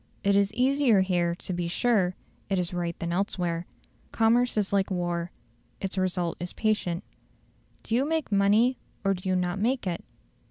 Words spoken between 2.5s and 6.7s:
is right than elsewhere. Commerce is like war; its result is